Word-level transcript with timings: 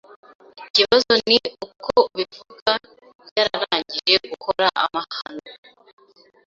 Ikibazo 0.67 1.13
ni 1.27 1.37
uko 1.67 1.91
abivuga 2.07 2.71
yararangije 3.37 4.15
gukora 4.31 4.65
amahano 4.83 5.43